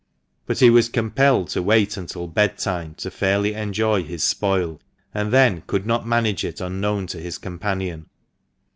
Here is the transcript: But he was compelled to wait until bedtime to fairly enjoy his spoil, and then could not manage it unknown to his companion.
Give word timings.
But 0.47 0.61
he 0.61 0.71
was 0.71 0.89
compelled 0.89 1.49
to 1.49 1.61
wait 1.61 1.95
until 1.95 2.25
bedtime 2.25 2.95
to 2.95 3.11
fairly 3.11 3.53
enjoy 3.53 4.01
his 4.01 4.23
spoil, 4.23 4.81
and 5.13 5.31
then 5.31 5.61
could 5.67 5.85
not 5.85 6.07
manage 6.07 6.43
it 6.43 6.59
unknown 6.59 7.05
to 7.05 7.19
his 7.19 7.37
companion. 7.37 8.07